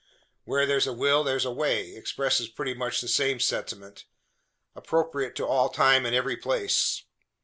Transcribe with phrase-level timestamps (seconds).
[0.45, 4.05] "Where there's a will, there's a way," expresses pretty much the same sentiment,
[4.75, 7.03] appropriate to all time and every place.